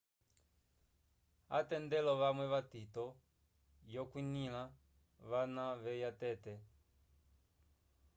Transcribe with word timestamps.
atendelo 1.59 2.11
vamwe 2.21 2.45
vatito 2.53 3.05
yo 3.95 4.03
kwinila 4.09 4.61
vana 5.29 5.65
veya 5.83 6.11
tete 6.21 6.53